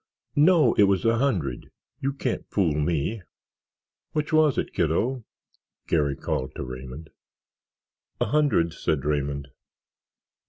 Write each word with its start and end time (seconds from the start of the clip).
"No, 0.35 0.73
it 0.79 0.85
was 0.85 1.05
a 1.05 1.19
hundred—you 1.19 2.13
can't 2.13 2.49
fool 2.49 2.73
me." 2.73 3.21
"Which 4.13 4.33
was 4.33 4.57
it, 4.57 4.73
kiddo?" 4.73 5.25
Garry 5.87 6.15
called 6.15 6.55
to 6.55 6.63
Raymond. 6.63 7.11
"A 8.19 8.25
hundred," 8.25 8.73
said 8.73 9.05
Raymond. 9.05 9.49